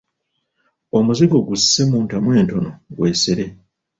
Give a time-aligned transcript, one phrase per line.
[0.97, 3.45] Omuzigo gusse mu ntamu entono gwesere.